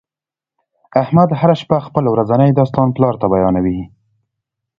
احمد 1.01 1.29
هر 1.39 1.51
شپه 1.61 1.77
خپل 1.87 2.05
ورځنی 2.09 2.49
داستان 2.59 2.87
پلار 2.95 3.15
ته 3.21 3.25
بیانوي. 3.33 3.79